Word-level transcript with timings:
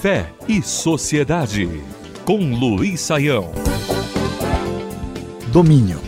Fé 0.00 0.32
e 0.46 0.62
Sociedade, 0.62 1.68
com 2.24 2.54
Luiz 2.54 3.00
Saião. 3.00 3.50
Domínio. 5.52 6.00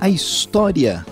A 0.00 0.08
história 0.08 1.06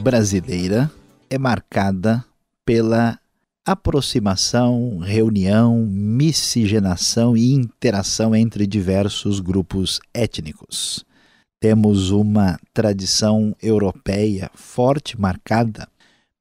brasileira 0.00 0.90
é 1.30 1.38
marcada 1.38 2.24
pela 2.64 3.18
aproximação, 3.64 4.98
reunião, 4.98 5.86
miscigenação 5.86 7.36
e 7.36 7.52
interação 7.52 8.34
entre 8.34 8.66
diversos 8.66 9.40
grupos 9.40 10.00
étnicos. 10.12 11.06
Temos 11.58 12.10
uma 12.10 12.58
tradição 12.74 13.56
europeia 13.62 14.50
forte, 14.54 15.18
marcada 15.18 15.88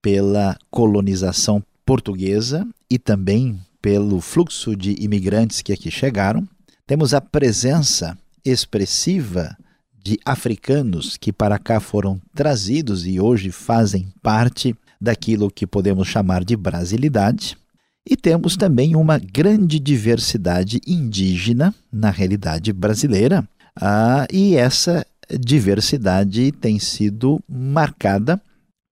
pela 0.04 0.58
colonização 0.70 1.64
portuguesa 1.86 2.68
e 2.90 3.00
também 3.00 3.58
pelo 3.82 4.20
fluxo 4.20 4.76
de 4.76 4.96
imigrantes 5.00 5.62
que 5.62 5.72
aqui 5.72 5.90
chegaram. 5.90 6.48
Temos 6.86 7.14
a 7.14 7.22
presença 7.22 8.18
expressiva 8.44 9.58
de 10.04 10.20
africanos 10.26 11.18
que 11.18 11.32
para 11.32 11.58
cá 11.58 11.80
foram 11.80 12.22
trazidos 12.36 13.08
e 13.08 13.20
hoje 13.20 13.50
fazem 13.50 14.10
parte 14.22 14.76
daquilo 15.00 15.50
que 15.50 15.66
podemos 15.66 16.08
chamar 16.08 16.44
de 16.44 16.58
brasilidade. 16.58 17.58
E 18.06 18.18
temos 18.18 18.58
também 18.58 18.98
uma 18.98 19.18
grande 19.18 19.80
diversidade 19.80 20.82
indígena 20.86 21.74
na 21.90 22.10
realidade 22.10 22.74
brasileira, 22.74 23.48
ah, 23.80 24.28
e 24.32 24.56
essa 24.56 25.06
diversidade 25.40 26.52
tem 26.52 26.78
sido 26.80 27.42
marcada 27.48 28.42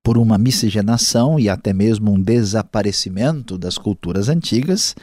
por 0.04 0.18
uma 0.18 0.38
miscigenação 0.38 1.40
e 1.40 1.50
até 1.50 1.74
mesmo 1.74 2.12
um 2.12 2.22
desaparecimento 2.22 3.58
das 3.58 3.78
culturas 3.78 4.30
antigas, 4.30 4.96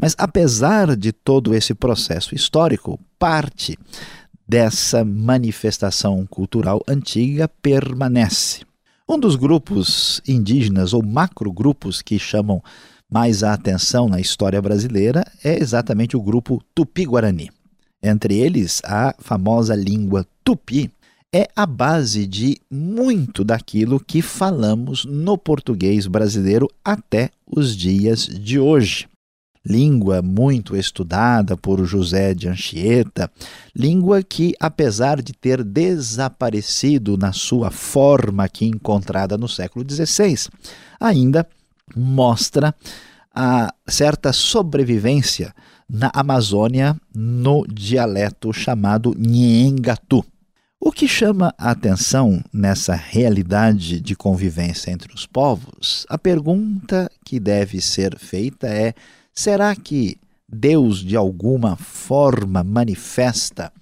mas 0.00 0.14
apesar 0.18 0.96
de 0.96 1.12
todo 1.12 1.54
esse 1.54 1.74
processo 1.74 2.34
histórico, 2.34 2.98
parte 3.18 3.78
dessa 4.46 5.04
manifestação 5.04 6.26
cultural 6.26 6.82
antiga 6.86 7.48
permanece. 7.48 8.62
Um 9.08 9.18
dos 9.18 9.36
grupos 9.36 10.20
indígenas 10.26 10.92
ou 10.92 11.04
macrogrupos 11.04 12.02
que 12.02 12.18
chamam 12.18 12.62
mais 13.10 13.42
a 13.42 13.52
atenção 13.52 14.08
na 14.08 14.20
história 14.20 14.60
brasileira 14.60 15.24
é 15.44 15.60
exatamente 15.60 16.16
o 16.16 16.22
grupo 16.22 16.62
Tupi-Guarani. 16.74 17.50
Entre 18.02 18.38
eles, 18.38 18.80
a 18.84 19.14
famosa 19.18 19.74
língua 19.74 20.26
tupi, 20.42 20.90
é 21.34 21.48
a 21.56 21.64
base 21.64 22.26
de 22.26 22.60
muito 22.70 23.42
daquilo 23.42 23.98
que 23.98 24.20
falamos 24.20 25.06
no 25.06 25.38
português 25.38 26.06
brasileiro 26.06 26.68
até 26.84 27.30
os 27.46 27.74
dias 27.74 28.26
de 28.26 28.58
hoje. 28.58 29.08
Língua 29.64 30.20
muito 30.20 30.76
estudada 30.76 31.56
por 31.56 31.82
José 31.86 32.34
de 32.34 32.48
Anchieta, 32.48 33.30
língua 33.74 34.22
que, 34.22 34.54
apesar 34.60 35.22
de 35.22 35.32
ter 35.32 35.62
desaparecido 35.62 37.16
na 37.16 37.32
sua 37.32 37.70
forma 37.70 38.44
aqui 38.44 38.66
encontrada 38.66 39.38
no 39.38 39.48
século 39.48 39.86
XVI, 39.88 40.50
ainda 41.00 41.48
mostra 41.96 42.74
a 43.32 43.72
certa 43.86 44.32
sobrevivência 44.32 45.54
na 45.88 46.10
Amazônia 46.12 46.96
no 47.14 47.64
dialeto 47.66 48.52
chamado 48.52 49.14
Nhengatu. 49.16 50.31
O 50.84 50.90
que 50.90 51.06
chama 51.06 51.54
a 51.56 51.70
atenção 51.70 52.42
nessa 52.52 52.96
realidade 52.96 54.00
de 54.00 54.16
convivência 54.16 54.90
entre 54.90 55.14
os 55.14 55.24
povos, 55.24 56.04
a 56.08 56.18
pergunta 56.18 57.08
que 57.24 57.38
deve 57.38 57.80
ser 57.80 58.18
feita 58.18 58.66
é: 58.66 58.92
será 59.32 59.76
que 59.76 60.18
Deus 60.52 60.98
de 60.98 61.14
alguma 61.14 61.76
forma 61.76 62.64
manifesta 62.64 63.72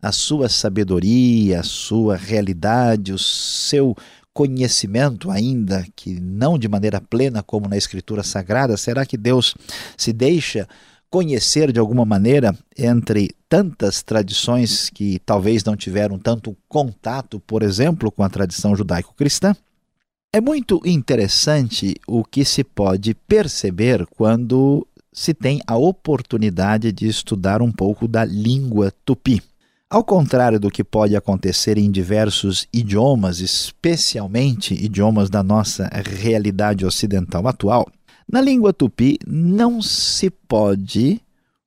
a 0.00 0.10
sua 0.10 0.48
sabedoria, 0.48 1.60
a 1.60 1.62
sua 1.62 2.16
realidade, 2.16 3.12
o 3.12 3.18
seu 3.18 3.94
conhecimento, 4.32 5.30
ainda 5.30 5.86
que 5.94 6.18
não 6.18 6.58
de 6.58 6.68
maneira 6.68 7.02
plena 7.02 7.42
como 7.42 7.68
na 7.68 7.76
Escritura 7.76 8.22
Sagrada? 8.22 8.78
Será 8.78 9.04
que 9.04 9.18
Deus 9.18 9.54
se 9.94 10.10
deixa 10.10 10.66
conhecer 11.10 11.72
de 11.72 11.80
alguma 11.80 12.04
maneira 12.04 12.56
entre 12.76 13.30
tantas 13.48 14.02
tradições 14.02 14.90
que 14.90 15.18
talvez 15.20 15.64
não 15.64 15.76
tiveram 15.76 16.18
tanto 16.18 16.56
contato, 16.68 17.40
por 17.40 17.62
exemplo, 17.62 18.10
com 18.10 18.22
a 18.22 18.28
tradição 18.28 18.74
judaico-cristã? 18.74 19.54
É 20.32 20.40
muito 20.40 20.80
interessante 20.84 21.94
o 22.06 22.24
que 22.24 22.44
se 22.44 22.62
pode 22.62 23.14
perceber 23.14 24.06
quando 24.06 24.86
se 25.12 25.32
tem 25.32 25.62
a 25.66 25.76
oportunidade 25.76 26.92
de 26.92 27.08
estudar 27.08 27.62
um 27.62 27.72
pouco 27.72 28.06
da 28.06 28.24
língua 28.24 28.92
tupi. 29.04 29.42
Ao 29.88 30.04
contrário 30.04 30.58
do 30.60 30.70
que 30.70 30.84
pode 30.84 31.16
acontecer 31.16 31.78
em 31.78 31.90
diversos 31.90 32.66
idiomas, 32.72 33.38
especialmente 33.38 34.74
idiomas 34.74 35.30
da 35.30 35.42
nossa 35.42 35.88
realidade 36.20 36.84
ocidental 36.84 37.46
atual, 37.46 37.88
na 38.30 38.40
língua 38.40 38.72
tupi 38.72 39.18
não 39.26 39.80
se 39.80 40.30
pode 40.30 41.20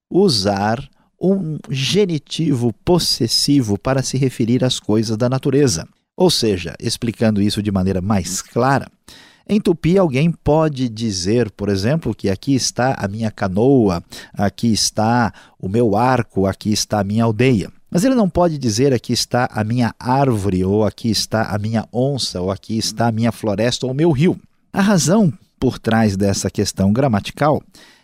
usar 0.10 0.90
um 1.22 1.58
genitivo 1.70 2.74
possessivo 2.86 3.78
para 3.78 4.02
se 4.02 4.18
referir 4.18 4.64
às 4.64 4.80
coisas 4.80 5.18
da 5.18 5.30
natureza. 5.30 5.88
Ou 6.16 6.30
seja, 6.30 6.76
explicando 6.80 7.42
isso 7.42 7.64
de 7.64 7.72
maneira 7.72 8.02
mais 8.02 8.42
clara, 8.42 8.90
em 9.48 9.60
tupi 9.60 9.98
alguém 9.98 10.32
pode 10.32 10.88
dizer, 10.90 11.50
por 11.52 11.70
exemplo, 11.70 12.14
que 12.14 12.30
aqui 12.30 12.54
está 12.54 12.94
a 12.98 13.08
minha 13.08 13.32
canoa, 13.32 14.04
aqui 14.34 14.72
está 14.72 15.34
o 15.60 15.68
meu 15.68 15.96
arco, 15.96 16.46
aqui 16.46 16.72
está 16.72 17.00
a 17.00 17.04
minha 17.04 17.24
aldeia. 17.24 17.72
Mas 17.90 18.04
ele 18.04 18.14
não 18.14 18.30
pode 18.30 18.58
dizer 18.58 18.94
aqui 18.94 19.14
está 19.14 19.50
a 19.52 19.64
minha 19.64 19.96
árvore, 20.00 20.64
ou 20.64 20.86
aqui 20.86 21.10
está 21.10 21.44
a 21.44 21.58
minha 21.58 21.88
onça, 21.92 22.40
ou 22.40 22.52
aqui 22.52 22.78
está 22.78 23.08
a 23.08 23.12
minha 23.12 23.32
floresta 23.32 23.88
ou 23.88 23.92
o 23.92 23.96
meu 23.96 24.12
rio. 24.12 24.40
A 24.72 24.82
razão 24.82 25.34
por 25.60 25.78
trás 25.78 26.16
dessa 26.16 26.50
questão 26.50 26.94
gramatical 26.94 27.62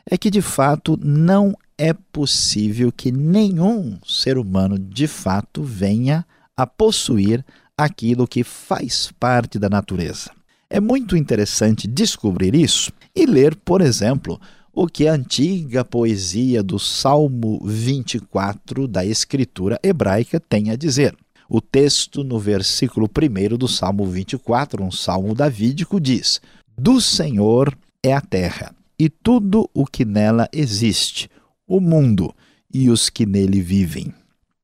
é 0.10 0.18
que, 0.18 0.30
de 0.30 0.42
fato, 0.42 1.00
não 1.02 1.56
é 1.78 1.94
possível 1.94 2.92
que 2.92 3.12
nenhum 3.12 3.98
ser 4.06 4.38
humano, 4.38 4.78
de 4.78 5.08
fato, 5.08 5.64
venha 5.64 6.26
a 6.56 6.68
possuir 6.68 7.44
aquilo 7.78 8.28
que 8.28 8.44
faz 8.44 9.12
parte 9.20 9.58
da 9.58 9.70
natureza. 9.70 10.32
É 10.70 10.80
muito 10.80 11.18
interessante 11.18 11.88
descobrir 11.88 12.56
isso 12.56 12.92
e 13.16 13.26
ler, 13.26 13.56
por 13.56 13.82
exemplo, 13.82 14.40
o 14.74 14.88
que 14.88 15.08
a 15.08 15.14
antiga 15.14 15.86
poesia 15.86 16.62
do 16.62 16.78
Salmo 16.78 17.62
24 17.66 18.88
da 18.88 19.06
Escritura 19.06 19.80
hebraica 19.82 20.40
tem 20.40 20.70
a 20.70 20.76
dizer. 20.76 21.16
O 21.48 21.62
texto, 21.62 22.24
no 22.24 22.40
versículo 22.40 23.08
1 23.08 23.58
do 23.58 23.68
Salmo 23.68 24.06
24, 24.06 24.84
um 24.84 24.92
salmo 24.92 25.36
davídico, 25.36 26.00
diz: 26.00 26.42
do 26.78 27.00
Senhor 27.00 27.78
é 28.04 28.14
a 28.14 28.22
terra 28.22 28.76
e 29.00 29.10
tudo 29.10 29.70
o 29.74 29.86
que 29.86 30.06
nela 30.06 30.48
existe, 30.52 31.30
o 31.68 31.80
mundo 31.80 32.34
e 32.74 32.90
os 32.90 33.10
que 33.10 33.26
nele 33.26 33.62
vivem. 33.62 34.14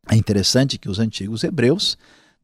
É 0.10 0.16
interessante 0.16 0.78
que 0.78 0.90
os 0.90 1.00
antigos 1.00 1.44
hebreus 1.44 1.98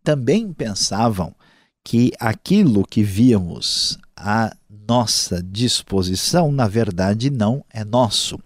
também 0.04 0.54
pensavam 0.54 1.36
que 1.84 2.12
aquilo 2.20 2.86
que 2.86 3.04
víamos 3.04 3.98
à 4.16 4.56
nossa 4.88 5.44
disposição, 5.44 6.52
na 6.52 6.68
verdade, 6.68 7.30
não 7.30 7.64
é 7.70 7.84
nosso. 7.84 8.40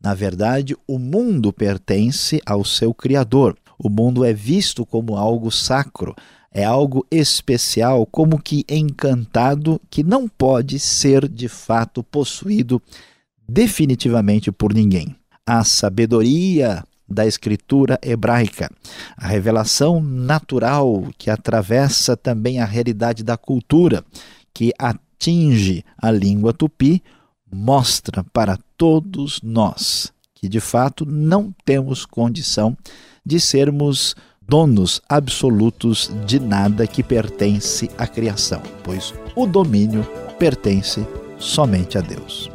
Na 0.00 0.14
verdade, 0.14 0.76
o 0.86 0.98
mundo 0.98 1.52
pertence 1.52 2.40
ao 2.44 2.64
seu 2.64 2.92
Criador. 2.92 3.56
O 3.78 3.88
mundo 3.88 4.24
é 4.24 4.32
visto 4.32 4.84
como 4.84 5.16
algo 5.16 5.50
sacro, 5.50 6.14
é 6.56 6.64
algo 6.64 7.06
especial, 7.10 8.06
como 8.06 8.40
que 8.40 8.64
encantado, 8.66 9.78
que 9.90 10.02
não 10.02 10.26
pode 10.26 10.78
ser 10.78 11.28
de 11.28 11.48
fato 11.48 12.02
possuído 12.02 12.80
definitivamente 13.46 14.50
por 14.50 14.72
ninguém. 14.72 15.14
A 15.44 15.62
sabedoria 15.64 16.82
da 17.06 17.26
escritura 17.26 17.98
hebraica, 18.02 18.70
a 19.18 19.26
revelação 19.28 20.00
natural 20.00 21.06
que 21.18 21.28
atravessa 21.28 22.16
também 22.16 22.58
a 22.58 22.64
realidade 22.64 23.22
da 23.22 23.36
cultura, 23.36 24.02
que 24.54 24.72
atinge 24.78 25.84
a 25.98 26.10
língua 26.10 26.54
tupi, 26.54 27.02
mostra 27.52 28.24
para 28.32 28.58
todos 28.78 29.42
nós 29.42 30.10
que 30.36 30.48
de 30.48 30.60
fato 30.60 31.04
não 31.04 31.52
temos 31.64 32.06
condição 32.06 32.76
de 33.24 33.40
sermos 33.40 34.14
donos 34.48 35.02
absolutos 35.08 36.10
de 36.24 36.38
nada 36.38 36.86
que 36.86 37.02
pertence 37.02 37.90
à 37.98 38.06
criação, 38.06 38.62
pois 38.82 39.12
o 39.34 39.46
domínio 39.46 40.06
pertence 40.38 41.06
somente 41.38 41.98
a 41.98 42.00
Deus. 42.00 42.50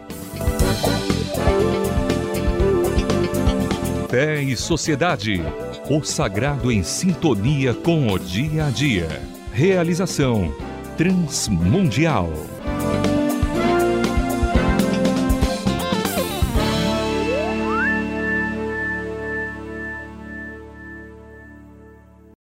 Fé 4.10 4.42
e 4.42 4.58
Sociedade. 4.58 5.42
O 5.90 6.04
sagrado 6.04 6.72
em 6.72 6.84
sintonia 6.84 7.74
com 7.74 8.08
o 8.08 8.20
dia 8.20 8.66
a 8.66 8.70
dia. 8.70 9.22
Realização 9.54 10.54
Transmundial. 10.98 12.51